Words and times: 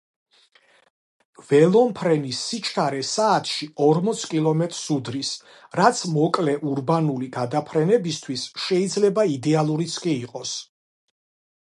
ველომფრენის 1.49 2.37
სიჩქარე 2.45 3.01
საათში 3.09 3.67
ორმოც 3.87 4.23
კილომეტრს 4.31 4.81
უდრის, 4.97 5.31
რაც 5.81 6.01
მოკლე 6.15 6.57
ურბანული 6.73 7.29
გადაფრენებისთვის 7.39 8.49
შეიძლება 8.67 9.27
იდეალურიც 9.39 10.03
კი 10.07 10.17
იყოს. 10.27 10.57